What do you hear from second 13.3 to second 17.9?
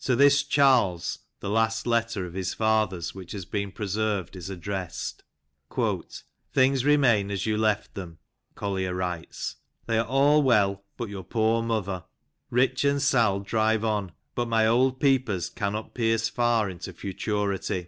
drive on, but my old peepers cannot pierce far into futurity.